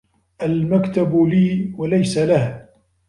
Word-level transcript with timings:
المكتب 0.43 1.15
لي 1.21 1.73
و 1.77 1.85
ليس 1.85 2.17
له. 2.17 2.67